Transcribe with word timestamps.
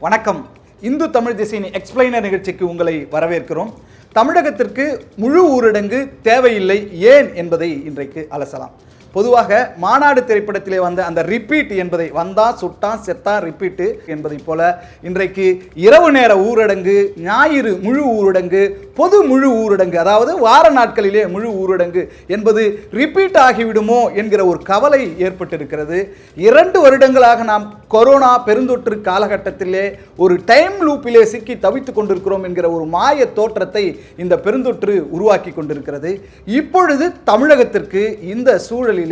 வணக்கம். 0.00 0.46
இந்து 0.80 1.10
தமிழ் 1.10 1.34
திசையின் 1.34 1.72
எக்ஸ்பிளைனர் 1.72 2.20
நிகழ்ச்சிக்கு 2.20 2.68
உங்களை 2.68 3.06
வரவேற்கிறோம். 3.10 3.70
தமிழகத்திற்கு 4.14 5.00
முழு 5.16 5.42
ஊரடங்கு 5.52 6.08
தேவையில்லை 6.22 7.00
ஏன் 7.00 7.34
என்பதை 7.34 7.84
இன்றைக்கு 7.84 8.26
அலசலாம். 8.30 8.74
பொதுவாக 9.14 9.50
மாநாடு 9.78 10.20
திரைப்படத்திலே 10.28 10.78
வந்த 10.78 11.00
அந்த 11.04 11.20
ரிப்பீட் 11.32 11.72
என்பதை 11.82 12.06
வந்தா 12.18 12.46
சுட்டா 12.62 12.90
செத்தா 13.06 13.34
ரிப்பீட்டு 13.44 13.86
என்பதை 14.06 14.38
போல 14.46 14.60
இன்றைக்கு 15.02 15.46
இரவு 15.86 16.10
நேர 16.16 16.32
ஊரடங்கு 16.48 16.96
ஞாயிறு 17.28 17.72
முழு 17.86 18.02
ஊரடங்கு 18.16 18.62
பொது 18.98 19.18
முழு 19.30 19.48
ஊரடங்கு 19.62 19.96
அதாவது 20.02 20.32
வார 20.38 20.64
நாட்களிலே 20.70 21.22
முழு 21.34 21.48
ஊரடங்கு 21.62 22.02
என்பது 22.36 22.62
ரிப்பீட் 23.00 23.38
ஆகிவிடுமோ 23.46 24.00
என்கிற 24.14 24.40
ஒரு 24.46 24.60
கவலை 24.70 25.02
ஏற்பட்டிருக்கிறது. 25.26 25.98
இரண்டு 26.48 26.80
வருடங்களாக 26.80 27.44
நாம் 27.52 27.66
கொரோனா 27.94 28.30
பெருந்தொற்று 28.46 28.94
காலகட்டத்திலே 29.08 29.84
ஒரு 30.16 30.36
டைம் 30.44 30.78
லூப்பிலே 30.86 31.22
சிக்கி 31.32 31.56
தவித்துக் 31.66 31.98
கொண்டிருக்கிறோம் 31.98 32.46
என்கிற 32.48 32.66
ஒரு 32.76 32.84
மாய 32.96 33.26
தோற்றத்தை 33.38 33.84
இந்த 34.16 34.34
பெருந்தொற்று 34.46 34.94
உருவாக்கி 35.16 35.52
கொண்டிருக்கிறது. 35.52 36.12
இப்பொழுது 36.60 37.06
தமிழகத்திற்கு 37.30 38.04
இந்த 38.34 38.58
சூழலில் 38.68 39.05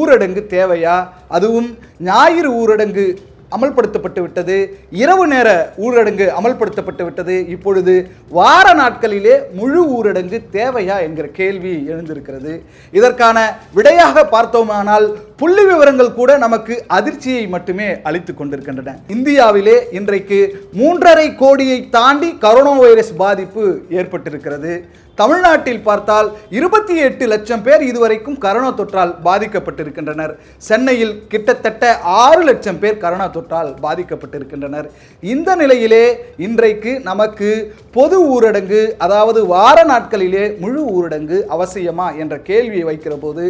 ஊரடங்கு 0.00 0.44
தேவையா? 0.56 1.08
அதுவும் 1.28 1.78
ஞாயிறு 1.98 2.52
ஊரடங்கு 2.60 3.16
அமல்படுத்தப்பட்டு 3.56 4.20
விட்டது. 4.20 4.56
இரவு 4.90 5.26
நேர 5.26 5.72
ஊரடங்கு 5.78 6.26
அமல்படுத்தப்பட்டு 6.40 7.02
விட்டது. 7.02 7.48
இப்பொழுது 7.48 8.10
வார 8.28 8.74
நாட்களிலே 8.74 9.34
முழு 9.52 9.80
ஊரடங்கு 9.96 10.38
தேவையா 10.52 11.00
என்கிற 11.06 11.28
கேள்வி 11.28 11.72
எழுந்திருக்கிறது. 11.88 12.62
இதற்கான 12.92 13.58
விடையாக 13.74 14.24
பார்த்தோமானால் 14.24 15.16
புள்ளி 15.36 15.64
விவரங்கள் 15.64 16.14
கூட 16.14 16.38
நமக்கு 16.38 16.84
அதிர்ச்சியை 16.86 17.48
மட்டுமே 17.48 17.88
அளித்து 18.02 18.34
கொண்டிருக்கின்றன. 18.34 18.96
இந்தியாவிலே 19.08 19.76
இன்றைக்கு 19.92 20.40
மூன்றரை 20.78 21.36
கோடியை 21.36 21.88
தாண்டி 21.88 22.30
கரோனா 22.40 22.78
வைரஸ் 22.78 23.16
பாதிப்பு 23.16 23.64
ஏற்பட்டிருக்கிறது. 23.90 24.84
தமிழ்நாட்டில் 25.20 25.82
பார்த்தால் 25.86 26.28
இருபத்தி 26.58 26.94
எட்டு 27.06 27.24
லட்சம் 27.32 27.62
பேர் 27.66 27.82
இதுவரைக்கும் 27.88 28.38
கரோனா 28.44 28.70
தொற்றால் 28.80 29.12
பாதிக்கப்பட்டிருக்கின்றனர். 29.26 30.32
சென்னையில் 30.68 31.14
கிட்டத்தட்ட 31.32 31.92
ஆறு 32.24 32.42
லட்சம் 32.48 32.80
பேர் 32.82 33.00
கரோனா 33.04 33.26
தொற்றால் 33.36 33.70
பாதிக்கப்பட்டிருக்கின்றனர். 33.84 34.88
இந்த 35.32 35.56
நிலையிலே 35.62 36.04
இன்றைக்கு 36.46 36.92
நமக்கு 37.10 37.50
பொது 37.96 38.18
ஊரடங்கு 38.34 38.82
அதாவது 39.06 39.42
வார 39.54 39.78
நாட்களிலே 39.92 40.44
முழு 40.62 40.82
ஊரடங்கு 40.96 41.38
அவசியமா 41.56 42.08
என்ற 42.22 42.34
கேள்வியை 42.50 42.84
வைக்கிற 42.90 43.14
போது 43.24 43.44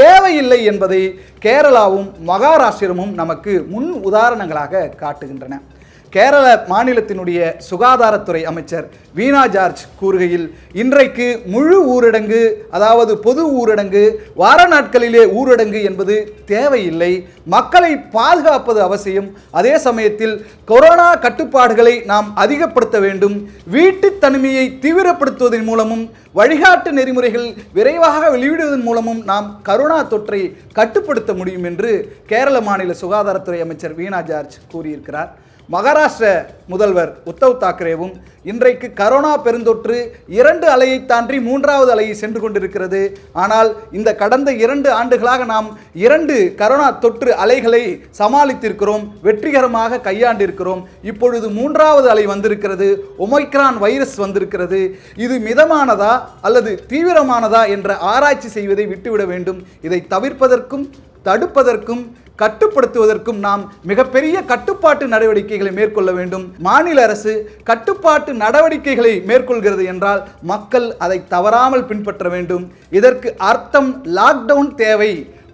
தேவையில்லை 0.00 0.58
என்பதை 0.70 1.02
கேரளாவும் 1.44 2.08
மகாராஷ்டிரமும் 2.30 3.12
நமக்கு 3.20 3.52
முன் 3.74 3.90
உதாரணங்களாக 4.08 4.88
காட்டுகின்றன. 5.02 5.56
கேரள 6.14 6.48
மாநிலத்தினுடைய 6.70 7.38
சுகாதாரத்துறை 7.68 8.42
அமைச்சர் 8.50 8.84
வீணா 9.18 9.40
ஜார்ஜ் 9.54 9.80
கூறுகையில் 10.00 10.44
இன்றைக்கு 10.82 11.26
முழு 11.54 11.76
ஊரடங்கு 11.94 12.40
அதாவது 12.76 13.12
பொது 13.24 13.42
ஊரடங்கு 13.60 14.02
வார 14.42 14.60
நாட்களிலே 14.72 15.22
ஊரடங்கு 15.40 15.80
என்பது 15.88 16.16
தேவையில்லை. 16.52 17.10
மக்களை 17.54 17.92
பாதுகாப்பது 18.16 18.80
அவசியம். 18.86 19.28
அதே 19.60 19.74
சமயத்தில் 19.86 20.34
கொரோனா 20.70 21.08
கட்டுப்பாடுகளை 21.24 21.94
நாம் 22.12 22.28
அதிகப்படுத்த 22.44 22.98
வேண்டும். 23.06 23.36
வீட்டு 23.76 24.10
தனிமையை 24.24 24.66
தீவிரப்படுத்துவதன் 24.84 25.68
மூலமும் 25.70 26.04
வழிகாட்டு 26.40 26.92
நெறிமுறைகள் 26.98 27.48
விரைவாக 27.78 28.22
வெளியிடுவதன் 28.36 28.86
மூலமும் 28.90 29.22
நாம் 29.32 29.48
கரோனா 29.70 29.98
தொற்றை 30.12 30.42
கட்டுப்படுத்த 30.78 31.32
முடியும் 31.40 31.66
என்று 31.72 31.92
கேரள 32.32 32.60
மாநில 32.68 32.94
சுகாதாரத்துறை 33.02 33.60
அமைச்சர் 33.66 33.98
வீணா 34.02 34.20
ஜார்ஜ் 34.30 34.56
கூறியிருக்கிறார். 34.74 35.32
மகாராஷ்டிர 35.72 36.30
முதல்வர் 36.72 37.12
உத்தவ் 37.30 37.60
தாக்கரேவும் 37.62 38.14
இன்றைக்கு 38.50 38.88
கரோனா 38.98 39.30
பெருந்தொற்று 39.44 39.96
இரண்டு 40.38 40.66
அலையை 40.72 40.98
தாண்டி 41.10 41.36
மூன்றாவது 41.46 41.90
அலையை 41.94 42.14
சென்று 42.20 42.40
கொண்டிருக்கிறது. 42.40 43.00
ஆனால் 43.42 43.70
இந்த 43.98 44.10
கடந்த 44.22 44.50
இரண்டு 44.64 44.88
ஆண்டுகளாக 44.98 45.44
நாம் 45.52 45.68
இரண்டு 46.04 46.34
கரோனா 46.60 46.88
தொற்று 47.04 47.30
அலைகளை 47.44 47.82
சமாளித்திருக்கிறோம் 48.20 49.06
வெற்றிகரமாக 49.28 50.00
கையாண்டிருக்கிறோம். 50.08 50.82
இப்பொழுது 51.12 51.48
மூன்றாவது 51.58 52.10
அலை 52.14 52.26
வந்திருக்கிறது 52.32 52.88
ஒமைக்ரான் 53.26 53.78
வைரஸ் 53.84 54.16
வந்திருக்கிறது. 54.24 54.82
இது 55.26 55.38
மிதமானதா 55.48 56.12
அல்லது 56.48 56.74
தீவிரமானதா 56.92 57.64
என்ற 57.76 57.96
ஆராய்ச்சி 58.12 58.50
செய்வதை 58.58 58.86
விட்டுவிட 58.92 59.24
வேண்டும். 59.32 59.62
இதை 59.88 60.02
தவிர்ப்பதற்கும் 60.14 60.86
தடுப்பதற்கும் 61.28 62.04
கட்டுப்படுத்துவதற்கும் 62.42 63.40
நாம் 63.46 63.62
மிகப்பெரிய 63.90 64.36
கட்டுப்பாட்டு 64.42 65.06
நடவடிக்கைகளை 65.06 65.72
மேற்கொள்ள 65.72 66.12
வேண்டும். 66.12 66.44
மாநில 66.58 67.02
அரசு 67.02 67.32
கட்டுப்பாட்டு 67.64 68.32
நடவடிக்கைகளை 68.32 69.14
மேற்கொள்கிறது 69.26 69.84
என்றால் 69.84 70.22
மக்கள் 70.42 70.88
அதை 70.96 71.20
தவறாமல் 71.28 71.88
பின்பற்ற 71.92 72.28
வேண்டும். 72.28 72.66
இதற்கு 72.90 73.30
அர்த்தம் 73.36 73.90
லாக்டவுன் 74.18 74.74
தேவை. 74.74 75.12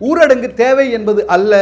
ஊரடங்கு 0.08 0.48
தேவை 0.60 0.84
என்பது 0.96 1.26
அல்ல. 1.34 1.54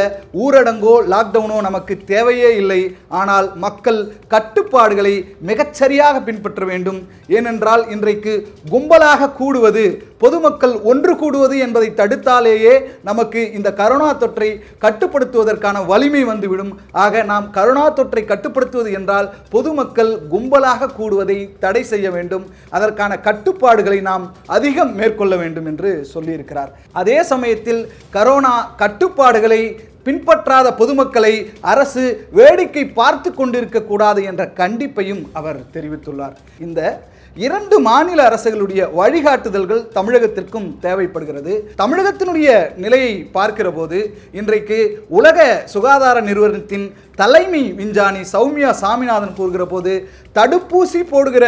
ஊரடங்கோ 0.43 0.93
லாக்டவுனோ 1.13 1.57
நமக்கு 1.65 1.93
தேவையே 2.11 2.55
இல்லை. 2.55 2.81
ஆனால் 3.21 3.47
மக்கள் 3.55 3.99
கட்டுப்பாடுகளை 4.27 5.13
மிகச்சரியாக 5.47 6.21
பின்பற்ற 6.27 6.65
வேண்டும். 6.65 6.99
ஏனென்றால் 7.27 7.83
இன்றைக்கு 7.89 8.35
கும்பலாக 8.71 9.31
கூடுவது 9.41 9.83
பொதுமக்கள் 10.23 10.75
ஒன்று 10.91 11.13
கூடுவது 11.21 11.55
என்பதை 11.65 11.89
தடுத்தாலேயே 11.99 12.73
நமக்கு 13.09 13.39
இந்த 13.57 13.69
கரோனா 13.81 14.09
தொற்றை 14.23 14.49
கட்டுப்படுத்துவதற்கான 14.85 15.85
வலிமை 15.91 16.23
வந்துவிடும். 16.31 16.71
ஆக 17.03 17.23
நாம் 17.31 17.47
கரோனா 17.57 17.85
தொற்றை 17.99 18.23
கட்டுப்படுத்துவது 18.25 18.91
என்றால் 18.99 19.29
பொதுமக்கள் 19.49 20.11
கும்பலாக 20.33 20.89
கூடுவதை 20.99 21.37
தடை 21.59 21.83
செய்ய 21.83 22.07
வேண்டும். 22.17 22.45
அதற்கான 22.69 23.19
கட்டுப்பாடுகளை 23.27 24.01
நாம் 24.01 24.25
அதிகம் 24.57 24.95
மேற்கொள்ள 24.95 25.35
வேண்டும் 25.43 25.65
என்று 25.65 25.91
சொல்லியிருக்கிறார். 26.13 26.71
அதே 27.01 27.17
சமயத்தில் 27.33 27.81
கரோனா 28.13 28.55
கட்டுப்பாடுகளை 28.83 29.61
பின்பற்றாத 30.05 30.67
பொதுமக்களை 30.81 31.33
அரசு 31.73 32.03
வேடிக்கை 32.39 32.83
பார்த்து 32.99 33.29
கொண்டிருக்க 33.31 33.79
கூடாது 33.91 34.21
என்ற 34.31 34.43
கண்டிப்பையும் 34.59 35.23
அவர் 35.39 35.59
தெரிவித்துள்ளார். 35.75 36.35
இந்த 36.65 36.81
இரண்டு 37.45 37.75
மாநில 37.87 38.19
அரசுகளுடைய 38.29 38.81
வழிகாட்டுதல்கள் 38.99 39.81
தமிழகத்திற்கும் 39.97 40.67
தேவைப்படுகிறது. 40.85 41.53
தமிழகத்தினுடைய 41.81 42.49
நிலையை 42.83 43.13
பார்க்கிற 43.35 43.67
போது 43.71 43.99
இன்றைக்கு 44.39 44.79
உலக 45.19 45.37
சுகாதார 45.73 46.17
நிறுவனத்தின் 46.29 46.87
தலைமை 47.21 47.63
விஞ்ஞானி 47.79 48.23
சௌமியா 48.33 48.71
சாமிநாதன் 48.83 49.37
கூறுகிற 49.39 49.65
போது 49.65 49.93
தடுப்பூசி 50.37 51.01
போடுகிற 51.13 51.45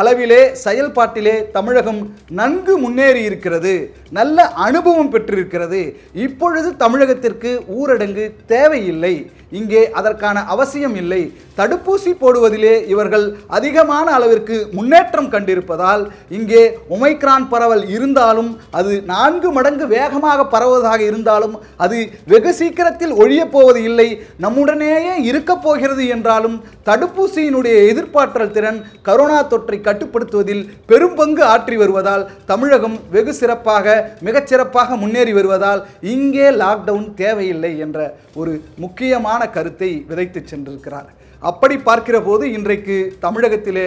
அளவிலே 0.00 0.40
செயல்பாட்டிலே 0.64 1.50
தமிழகம் 1.50 2.14
நன்கு 2.30 2.78
முன்னேறி 2.78 3.22
இருக்கிறது 3.22 3.72
நல்ல 4.10 4.48
அனுபவம் 4.66 5.10
பெற்றிருக்கிறது. 5.10 5.80
இப்பொழுது 6.26 6.70
தமிழகத்திற்கு 6.84 7.50
ஊரடங்கு 7.80 8.24
தேவையில்லை. 8.46 9.14
இங்கே 9.60 9.82
அதற்கான 9.98 10.44
அவசியம் 10.54 10.96
இல்லை. 11.02 11.22
தடுப்பூசி 11.58 12.10
போடுவதிலே 12.20 12.74
இவர்கள் 12.92 13.24
அதிகமான 13.56 14.06
அளவிற்கு 14.18 14.56
முன்னேற்றம் 14.76 15.30
கண்டிருப்பதால் 15.34 16.02
இங்கே 16.36 16.62
ஒமைக்ரான் 16.94 17.46
பரவல் 17.52 17.84
இருந்தாலும் 17.96 18.48
அது 18.78 18.92
நான்கு 19.12 19.48
மடங்கு 19.56 19.86
வேகமாக 19.96 20.46
பரவுவதாக 20.54 21.00
இருந்தாலும் 21.10 21.54
அது 21.84 21.98
வெகு 22.32 22.52
சீக்கிரத்தில் 22.60 23.14
ஒழியப் 23.22 23.52
போவது 23.54 23.82
இல்லை. 23.90 24.08
நம்முடனேயே 24.44 25.14
இருக்கப் 25.30 25.62
போகிறது 25.66 26.06
என்றாலும் 26.16 26.56
தடுப்பூசியினுடைய 26.88 27.76
எதிர்ப்பாற்றல் 27.90 28.54
திறன் 28.56 28.80
கரோனா 29.08 29.40
தொற்றை 29.52 29.80
கட்டுப்படுத்துவதில் 29.88 30.64
பெரும் 30.90 31.16
பங்கு 31.20 31.44
ஆற்றி 31.52 31.76
வருவதால் 31.82 32.26
தமிழகம் 32.52 32.96
வெகு 33.16 33.34
சிறப்பாக 33.40 33.86
மிகச்சிறப்பாக 34.28 34.96
முன்னேறி 35.02 35.32
வருவதால் 35.38 35.82
இங்கே 36.14 36.48
லாக்டவுன் 36.62 37.08
தேவையில்லை 37.22 37.72
என்ற 37.86 37.98
ஒரு 38.40 38.52
முக்கியமான 38.78 39.40
கருத்தை 39.50 40.04
விதைத்து 40.08 40.40
சென்றிருக்கிறார். 40.40 41.08
அப்படி 41.50 41.76
பார்க்கிற 41.86 42.16
போது 42.26 42.44
இன்றைக்கு 42.56 42.96
தமிழகத்திலே 43.24 43.86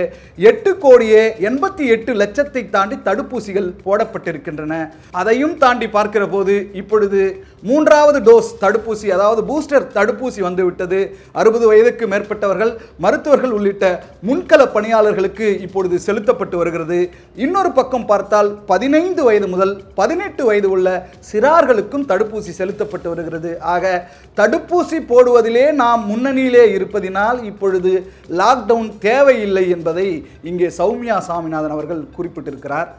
எட்டு 0.49 0.71
கோடியே 0.83 1.21
எண்பத்தி 1.49 1.83
எட்டு 1.95 2.11
லட்சத்தை 2.21 2.61
தாண்டி 2.75 2.95
தடுப்பூசிகள் 3.07 3.69
போடப்பட்டிருக்கின்றன. 3.85 4.73
அதையும் 5.19 5.55
தாண்டி 5.63 5.87
பார்க்கிற 5.95 6.23
போது 6.33 6.55
இப்பொழுது 6.81 7.21
மூன்றாவது 7.69 8.19
டோஸ் 8.27 8.49
தடுப்பூசி 8.63 9.07
அதாவது 9.15 9.41
பூஸ்டர் 9.49 9.87
தடுப்பூசி 9.97 10.41
வந்துவிட்டது. 10.47 10.99
அறுபது 11.41 11.65
வயதுக்கு 11.71 12.07
மேற்பட்டவர்கள் 12.13 12.73
மருத்துவர்கள் 13.05 13.55
உள்ளிட்ட 13.59 13.85
முன்கள 14.29 14.61
பணியாளர்களுக்கு 14.75 15.47
இப்பொழுது 15.67 15.95
செலுத்தப்பட்டு 16.07 16.57
வருகிறது. 16.61 16.99
இன்னொரு 17.45 17.71
பக்கம் 17.79 18.07
பார்த்தால் 18.11 18.51
பதினைந்து 18.73 19.23
வயது 19.29 19.49
முதல் 19.55 19.73
பதினெட்டு 20.01 20.43
வயது 20.49 20.69
உள்ள 20.75 20.87
சிறார்களுக்கும் 21.31 22.07
தடுப்பூசி 22.11 22.53
செலுத்தப்பட்டு 22.59 23.09
வருகிறது. 23.13 23.53
ஆக 23.75 23.95
தடுப்பூசி 24.41 24.99
போடுவதிலே 25.13 25.65
நாம் 25.83 26.01
முன்னணியிலே 26.11 26.63
இருப்பதினால் 26.75 27.41
இப்பொழுது 27.45 27.91
லாக்டவுன் 28.39 28.89
தேவையில்லை 28.99 29.69
என்பதை 29.69 30.07
இங்கே 30.43 30.67
சௌமியா 30.77 31.17
சாமிநாதன் 31.29 31.75
அவர்கள் 31.75 32.01
குறிப்பிட்டிருக்கிறார். 32.17 32.89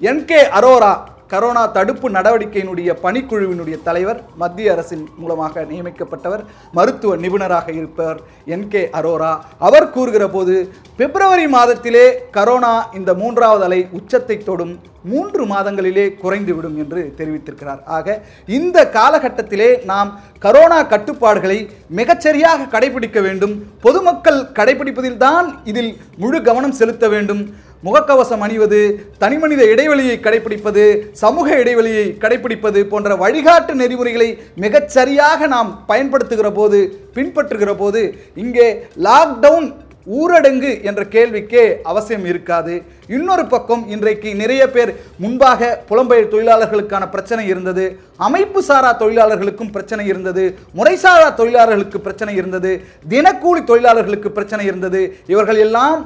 என் 0.00 0.24
கே 0.24 0.40
அரோரா 0.58 0.94
கரோனா 1.32 1.62
தடுப்பு 1.76 2.08
நடவடிக்கையினுடைய 2.10 2.90
பணிக்குழுவினுடைய 3.04 3.76
தலைவர் 3.86 4.20
மத்திய 4.42 4.72
அரசின் 4.72 5.08
மூலமாக 5.16 5.64
நியமிக்கப்பட்டவர் 5.70 6.42
மருத்துவ 6.72 7.16
நிபுணராக 7.16 7.68
இருப்பவர் 7.72 8.20
என் 8.44 8.68
கே 8.68 8.82
அரோரா. 8.98 9.32
அவர் 9.58 9.90
கூறுகிற 9.90 10.28
போது 10.28 10.54
பிப்ரவரி 10.96 11.46
மாதத்திலே 11.46 12.04
கரோனா 12.32 12.72
இந்த 12.94 13.14
மூன்றாவது 13.14 13.64
அலை 13.64 13.80
உச்சத்தை 13.92 14.38
தொடும் 14.38 14.74
மூன்று 15.10 15.42
மாதங்களிலே 15.46 16.06
குறைந்துவிடும் 16.22 16.78
என்று 16.82 17.00
தெரிவித்திருக்கிறார். 17.18 17.82
ஆக 17.98 18.22
இந்த 18.46 18.78
காலகட்டத்திலே 18.94 19.70
நாம் 19.84 20.20
கரோனா 20.40 20.80
கட்டுப்பாடுகளை 20.88 21.58
மிகச்சரியாக 21.96 22.70
கடைபிடிக்க 22.70 23.20
வேண்டும். 23.22 23.54
பொதுமக்கள் 23.80 24.42
கடைபிடிப்பதில்தான் 24.54 25.46
இதில் 25.64 25.92
முழு 26.16 26.40
கவனம் 26.42 26.78
செலுத்த 26.80 27.08
வேண்டும். 27.08 27.44
முகக்கவசம் 27.86 28.44
அணிவது 28.46 28.80
தனிமனித 29.22 29.62
இடைவெளியை 29.72 30.16
கடைபிடிப்பது 30.26 30.84
சமூக 31.22 31.48
இடைவெளியை 31.62 32.06
கடைபிடிப்பது 32.24 32.82
போன்ற 32.92 33.16
வழிகாட்டு 33.24 33.74
நெறிமுறைகளை 33.82 34.28
மிகச்சரியாக 34.64 35.48
நாம் 35.56 35.72
பயன்படுத்துகிற 35.90 36.50
போது 36.60 36.80
பின்பற்றுகிற 37.16 37.72
போது 37.82 38.04
இங்கே 38.44 38.68
லாக்டவுன் 39.08 39.68
ஊரடங்கு 40.16 40.72
என்ற 40.88 41.02
கேள்விக்கே 41.14 41.62
அவசியம் 41.90 42.26
இருக்காது. 42.32 42.74
இன்னொரு 43.16 43.44
பக்கம் 43.46 43.82
இன்றைக்கு 43.94 44.28
நிறைய 44.40 44.62
பேர் 44.74 44.90
முன்பாக 45.22 45.70
புலம்பெயர் 45.88 46.30
தொழிலாளர்களுக்கான 46.34 47.04
பிரச்சனை 47.14 47.42
இருந்தது 47.52 47.84
அமைப்பு 48.26 48.60
சாரா 48.68 48.90
தொழிலாளர்களுக்கும் 49.02 49.72
பிரச்சனை 49.76 50.04
இருந்தது 50.12 50.44
முறைசாரா 50.78 51.28
தொழிலாளர்களுக்கு 51.40 52.00
பிரச்சனை 52.06 52.34
இருந்தது 52.40 52.72
தினக்கூலி 53.08 53.62
தொழிலாளர்களுக்கு 53.70 54.30
பிரச்சனை 54.38 54.64
இருந்தது. 54.70 55.02
இவர்கள் 55.26 55.60
எல்லாம் 55.66 55.98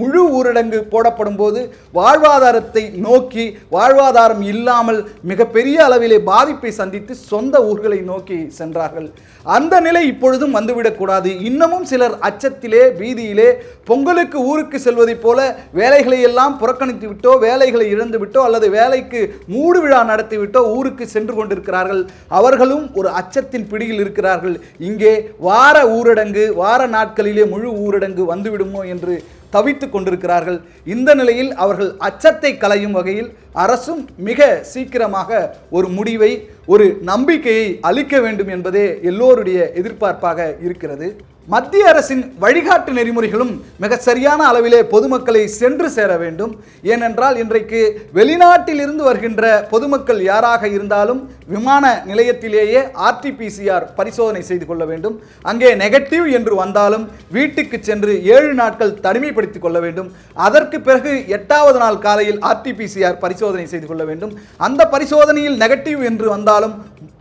முழு 0.00 0.22
ஊரடங்கு 0.38 0.78
போடப்படும் 0.92 1.38
போது 1.40 1.60
வாழ்வாதாரத்தை 1.98 2.84
நோக்கி 3.06 3.44
வாழ்வாதாரம் 3.76 4.44
இல்லாமல் 4.52 5.00
மிகப்பெரிய 5.30 5.76
அளவிலே 5.86 6.18
பாதிப்பை 6.30 6.72
சந்தித்து 6.80 7.14
சொந்த 7.30 7.54
ஊர்களை 7.70 8.00
நோக்கி 8.10 8.38
சென்றார்கள். 8.58 9.08
அந்த 9.56 9.74
நிலை 9.86 10.02
இப்பொழுதும் 10.10 10.56
வந்துவிடக்கூடாது 10.56 11.30
இன்னமும் 11.48 11.86
சிலர் 11.90 12.14
அச்சத்திலே 12.28 12.82
பீதியிலே 13.00 13.48
பொங்கலுக்கு 13.88 14.38
ஊருக்கு 14.50 14.78
செல்வதைப் 14.86 15.22
போல 15.24 15.38
வேலைகளை 15.80 16.18
எல்லாம் 16.28 16.54
புறக்கணித்து 16.60 17.06
விட்டோ 17.10 17.32
வேலைகளை 17.46 17.86
இழந்து 17.94 18.20
விட்டோ 18.22 18.42
அல்லது 18.48 18.68
வேலைக்கு 18.78 19.20
மூடு 19.54 19.80
விழா 19.84 20.00
நடத்தி 20.12 20.36
விட்டோ 20.42 20.62
ஊருக்கு 20.76 21.06
சென்று 21.14 21.34
கொண்டிருக்கிறார்கள். 21.38 22.02
அவர்களும் 22.38 22.84
ஒரு 23.00 23.10
அச்சத்தின் 23.20 23.68
பிடியில் 23.72 24.02
இருக்கிறார்கள். 24.04 24.56
இங்கே 24.88 25.14
வார 25.48 25.76
ஊரடங்கு 25.98 26.46
வார 26.62 26.82
நாட்களிலே 26.96 27.46
முழு 27.54 27.70
ஊரடங்கு 27.86 28.24
வந்துவிடுமோ 28.32 28.82
என்று 28.94 29.16
தவித்துக் 29.56 29.94
கொண்டிருக்கிறார்கள். 29.94 30.58
இந்த 30.94 31.10
நிலையில் 31.20 31.52
அவர்கள் 31.64 31.90
அச்சத்தை 32.08 32.52
களையும் 32.56 32.96
வகையில் 32.98 33.30
அரசும் 33.62 34.02
மிக 34.28 34.48
சீக்கிரமாக 34.72 35.30
ஒரு 35.76 35.88
முடிவை 35.98 36.32
ஒரு 36.72 36.86
நம்பிக்கையை 37.10 37.68
அளிக்க 37.90 38.20
வேண்டும் 38.24 38.50
என்பதே 38.56 38.86
எல்லோருடைய 39.10 39.58
எதிர்பார்ப்பாக 39.80 40.48
இருக்கிறது. 40.66 41.08
மத்திய 41.52 41.88
அரசின் 41.90 42.22
வழிகாட்டு 42.42 42.90
நெறிமுறைகளும் 42.98 43.50
மிக 43.82 43.96
சரியான 44.04 44.40
அளவிலே 44.50 44.78
பொதுமக்களை 44.92 45.42
சென்று 45.56 45.88
சேர 45.96 46.12
வேண்டும். 46.22 46.52
ஏனென்றால் 46.92 47.36
இன்றைக்கு 47.42 47.80
வெளிநாட்டில் 48.18 48.80
இருந்து 48.84 49.02
வருகின்ற 49.08 49.42
பொதுமக்கள் 49.72 50.20
யாராக 50.28 50.62
இருந்தாலும் 50.76 51.20
விமான 51.52 51.84
நிலையத்திலேயே 52.10 52.80
ஆர்டிபிசிஆர் 53.08 53.86
பரிசோதனை 53.98 54.42
செய்து 54.50 54.66
கொள்ள 54.66 54.84
வேண்டும். 54.92 55.18
அங்கே 55.50 55.72
நெகட்டிவ் 55.82 56.26
என்று 56.38 56.54
வந்தாலும் 56.62 57.04
வீட்டுக்கு 57.36 57.78
சென்று 57.90 58.14
ஏழு 58.36 58.52
நாட்கள் 58.62 58.96
தனிமைப்படுத்திக் 59.06 59.64
கொள்ள 59.66 59.78
வேண்டும். 59.84 60.08
அதற்கு 60.46 60.80
பிறகு 60.88 61.12
எட்டாவது 61.38 61.78
நாள் 61.84 62.02
காலையில் 62.06 62.40
ஆர்டிபிசிஆர் 62.52 63.20
பரிசோதனை 63.24 63.42
பரிசோதனை 63.44 63.66
செய்து 63.72 63.86
கொள்ள 63.88 64.02
வேண்டும். 64.10 64.32
அந்த 64.66 64.82
பரிசோதனையில் 64.94 65.60
நெகட்டிவ் 65.62 66.00
என்று 66.10 66.26
வந்தாலும் 66.34 66.74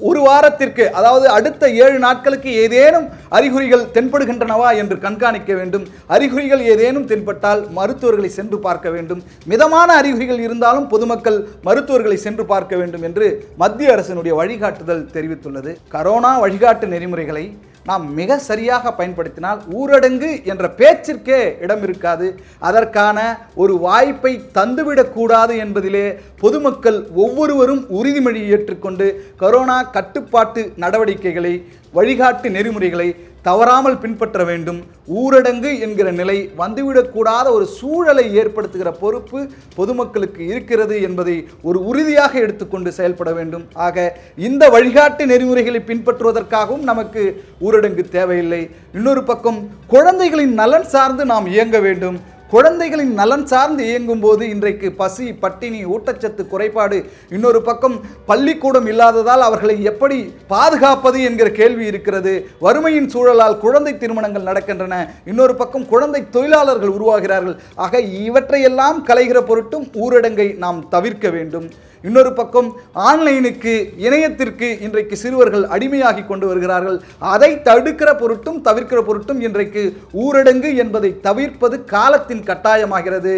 ஒரு 0.09 0.21
வாரத்திற்கு 0.27 0.83
அதாவது 0.99 1.25
அடுத்த 1.37 1.63
ஏழு 1.83 1.97
நாட்களுக்கு 2.05 2.51
ஏதேனும் 2.63 3.07
அறிகுறிகள் 3.37 3.83
தென்படுகின்றனவா 3.95 4.69
என்று 4.81 4.95
கண்காணிக்க 5.05 5.51
வேண்டும். 5.59 5.85
அறிகுறிகள் 6.15 6.63
ஏதேனும் 6.73 7.07
தென்பட்டால் 7.11 7.61
மருத்துவர்களை 7.77 8.29
சென்று 8.37 8.57
பார்க்க 8.67 8.89
வேண்டும். 8.95 9.21
மிதமான 9.51 9.89
அறிகுறிகள் 10.01 10.41
இருந்தாலும் 10.47 10.87
பொதுமக்கள் 10.93 11.39
மருத்துவர்களை 11.67 12.17
சென்று 12.25 12.45
பார்க்க 12.53 12.73
வேண்டும் 12.81 13.05
என்று 13.09 13.27
மத்திய 13.63 13.93
அரசினுடைய 13.95 14.35
வழிகாட்டுதல் 14.41 15.07
தெரிவித்துள்ளது. 15.15 15.73
கரோனா 15.95 16.33
வழிகாட்டு 16.45 16.87
நெறிமுறைகளை 16.95 17.45
நாம் 17.89 18.05
மிக 18.19 18.37
சரியாக 18.49 18.91
பயன்படுத்தினால் 18.99 19.59
ஊரடங்கு 19.79 20.29
என்ற 20.51 20.65
பேச்சிற்கே 20.79 21.39
இடம் 21.65 21.83
இருக்காது. 21.87 22.27
அதற்கான 22.67 23.17
ஒரு 23.63 23.73
வாய்ப்பை 23.85 24.33
தந்துவிடக்கூடாது 24.57 25.55
என்பதிலே 25.65 26.05
பொதுமக்கள் 26.43 26.99
ஒவ்வொருவரும் 27.23 27.83
உறுதிமொழி 27.99 28.41
ஏற்றுக்கொண்டு 28.55 29.07
கரோனா 29.43 29.77
கட்டுப்பாட்டு 29.97 30.63
நடவடிக்கைகளை 30.83 31.53
வழிகாட்டு 31.97 32.49
நெறிமுறைகளை 32.57 33.09
தவறாமல் 33.47 33.97
பின்பற்ற 34.03 34.43
வேண்டும். 34.49 34.77
ஊரடங்கு 35.21 35.71
என்கிற 35.85 36.07
நிலை 36.19 36.35
வந்துவிடக்கூடாத 36.61 37.47
ஒரு 37.57 37.65
சூழலை 37.79 38.25
ஏற்படுத்துகிற 38.41 38.91
பொறுப்பு 39.01 39.39
பொதுமக்களுக்கு 39.77 40.41
இருக்கிறது 40.51 40.95
என்பதை 41.07 41.35
ஒரு 41.61 41.79
உறுதியாக 41.85 42.33
எடுத்துக்கொண்டு 42.45 42.91
செயல்பட 42.99 43.31
வேண்டும். 43.39 43.65
ஆக 43.87 44.05
இந்த 44.47 44.69
வழிகாட்டு 44.75 45.25
நெறிமுறைகளை 45.31 45.81
பின்பற்றுவதற்காகவும் 45.89 46.87
நமக்கு 46.91 47.23
ஊரடங்கு 47.61 48.05
தேவையில்லை. 48.17 48.61
இன்னொரு 48.93 49.23
பக்கம் 49.31 49.59
குழந்தைகளின் 49.95 50.53
நலன் 50.61 50.91
சார்ந்து 50.93 51.25
நாம் 51.33 51.51
இயங்க 51.55 51.79
வேண்டும். 51.87 52.19
குழந்தைகளின் 52.53 53.13
நலன் 53.19 53.45
சார்ந்து 53.51 53.83
இயங்கும் 53.89 54.23
போது 54.23 54.43
இன்றைக்கு 54.53 54.87
பசி 54.99 55.25
பட்டினி 55.43 55.79
ஊட்டச்சத்து 55.93 56.43
குறைபாடு 56.47 56.97
இன்னொரு 57.35 57.59
பக்கம் 57.67 57.95
பள்ளிக்கூடம் 58.25 58.87
இல்லாததால் 58.91 59.43
அவர்களை 59.47 59.75
எப்படி 59.91 60.17
பாதுகாப்பது 60.53 61.19
என்கிற 61.29 61.49
கேள்வி 61.59 61.85
இருக்கிறது. 61.91 62.33
வறுமையின் 62.65 63.09
சூழலால் 63.13 63.57
குழந்தை 63.63 63.93
திருமணங்கள் 63.97 64.49
நடக்கின்றன. 64.49 64.97
இன்னொரு 65.25 65.55
பக்கம் 65.55 65.87
குழந்தை 65.93 66.21
தொழிலாளர்கள் 66.29 66.95
உருவாகிறார்கள். 66.97 67.57
ஆக 67.75 68.01
இவற்றையெல்லாம் 68.27 68.99
கலைகிற 69.07 69.41
பொருட்டும் 69.49 69.87
ஊரடங்கை 70.03 70.47
நாம் 70.65 70.89
தவிர்க்க 70.89 71.29
வேண்டும். 71.29 71.67
இன்னொரு 72.07 72.31
பக்கம் 72.39 72.69
ஆன்லைனுக்கு 73.09 73.73
இணையத்திற்கு 74.05 74.67
இன்றைக்கு 74.85 75.15
சிறுவர்கள் 75.23 75.65
அடிமையாகி 75.75 76.23
கொண்டு 76.31 76.45
வருகிறார்கள். 76.49 76.97
அதை 77.33 77.51
தடுக்கிற 77.67 78.09
பொருட்டும் 78.21 78.59
தவிர்க்கிற 78.67 78.99
பொருட்டும் 79.09 79.39
இன்றைக்கு 79.47 79.83
ஊரடங்கு 80.23 80.69
என்பதை 80.83 81.11
தவிர்ப்பது 81.27 81.77
காலத்தின் 81.93 82.43
கட்டாயமாகிறது. 82.49 83.35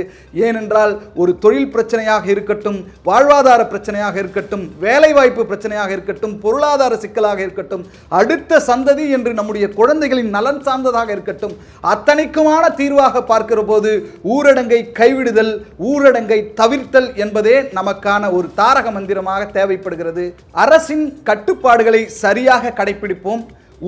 ஏனென்றால் 0.47 0.93
ஒரு 1.23 1.33
தொழில் 1.45 1.71
பிரச்சனையாக 1.75 2.25
இருக்கட்டும் 2.35 2.79
வாழ்வாதார 3.09 3.61
பிரச்சனையாக 3.73 4.17
இருக்கட்டும் 4.23 4.65
வேலைவாய்ப்பு 4.85 5.45
பிரச்சனையாக 5.51 5.91
இருக்கட்டும் 5.97 6.35
பொருளாதார 6.45 6.93
சிக்கலாக 7.03 7.39
இருக்கட்டும் 7.45 7.83
அடுத்த 8.21 8.61
சந்ததி 8.69 9.05
என்று 9.17 9.33
நம்முடைய 9.39 9.65
குழந்தைகளின் 9.79 10.33
நலன் 10.37 10.61
சார்ந்ததாக 10.67 11.09
இருக்கட்டும் 11.15 11.55
அத்தனைக்குமான 11.93 12.63
தீர்வாக 12.81 13.23
பார்க்கிற 13.31 13.61
போது 13.63 13.93
ஊரடங்கை 14.35 14.81
கைவிடுதல் 14.99 15.53
ஊரடங்கை 15.91 16.39
தவிர்த்தல் 16.61 17.09
என்பதே 17.23 17.55
நமக்கான 17.79 18.31
ஒரு 18.31 18.47
தாரக 18.59 18.91
மந்திரமாக 18.97 19.45
தேவைப்படுகிறது. 19.57 20.25
அரசின் 20.63 21.05
கட்டுப்பாடுகளை 21.29 22.01
சரியாக 22.23 22.73
கடைபிடிப்போம் 22.79 23.43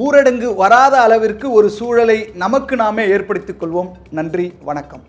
ஊரடங்கு 0.05 0.49
வராத 0.63 0.95
அளவிற்கு 1.05 1.47
ஒரு 1.57 1.69
சூழலை 1.77 2.19
நமக்கு 2.43 2.75
நாமே 2.83 3.05
ஏற்படுத்திக் 3.15 3.61
கொள்வோம். 3.61 3.91
நன்றி 4.19 4.47
வணக்கம். 4.69 5.03